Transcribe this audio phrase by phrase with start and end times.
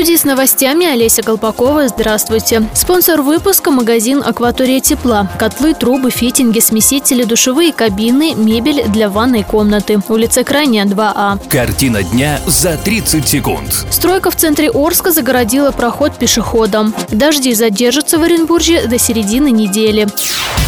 [0.00, 1.86] Студии с новостями Олеся Колпакова.
[1.88, 2.66] Здравствуйте.
[2.72, 5.30] Спонсор выпуска– магазин «Акватория тепла».
[5.38, 10.00] Котлы, трубы, фитинги, смесители, душевые кабины, мебель для ванной комнаты.
[10.08, 11.46] Улица Крайняя, 2А.
[11.50, 13.84] Картина дня за 30 секунд.
[13.90, 16.94] Стройка в центре Орска загородила проход пешеходам.
[17.10, 20.08] Дожди задержатся в Оренбурге до середины недели.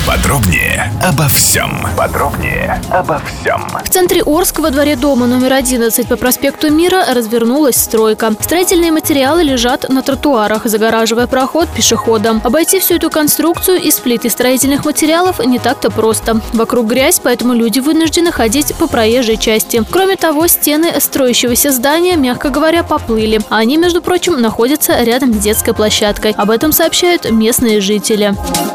[0.06, 1.86] Подробнее обо всем.
[1.96, 3.68] Подробнее обо всем.
[3.84, 8.32] В центре Орска во дворе дома номер 11 по проспекту Мира развернулась стройка.
[8.40, 12.40] Строительные материалы лежат на тротуарах, загораживая проход пешеходам.
[12.42, 16.40] Обойти всю эту конструкцию из плит и строительных материалов не так-то просто.
[16.52, 19.84] Вокруг грязь, поэтому люди вынуждены ходить по проезжей части.
[19.88, 23.40] Кроме того, стены строящегося здания, мягко говоря, поплыли.
[23.50, 26.32] Они, между прочим, находятся рядом с детской площадкой.
[26.32, 28.34] Об этом сообщают местные жители.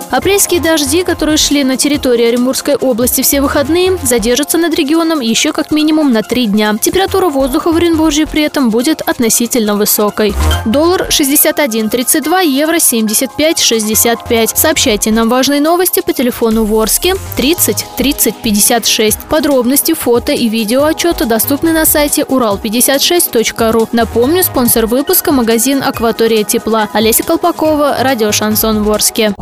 [0.09, 5.71] Апрельские дожди, которые шли на территории Оренбургской области все выходные, задержатся над регионом еще как
[5.71, 6.75] минимум на три дня.
[6.79, 10.33] Температура воздуха в Оренбурге при этом будет относительно высокой.
[10.65, 14.51] Доллар 61.32, евро 75.65.
[14.55, 19.19] Сообщайте нам важные новости по телефону Ворске 30 30 56.
[19.29, 23.89] Подробности, фото и видео отчета доступны на сайте урал56.ру.
[23.91, 26.87] Напомню, спонсор выпуска– магазин «Акватория тепла».
[26.93, 29.33] Олеся Колпакова, радио «Шансон Ворске».